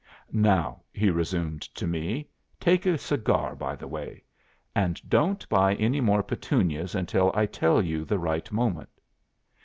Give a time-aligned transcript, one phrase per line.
[0.33, 2.27] Now,' he resumed to me,
[2.59, 4.23] 'take a cigar by the way.
[4.73, 8.89] And don't buy any more Petunias until I tell you the right moment.